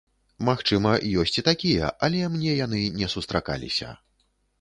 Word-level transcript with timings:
Магчыма, 0.47 0.93
ёсць 1.23 1.37
і 1.41 1.43
такія, 1.49 1.89
але 2.07 2.31
мне 2.37 2.55
яны 2.65 2.81
не 3.01 3.11
сустракаліся. 3.15 3.93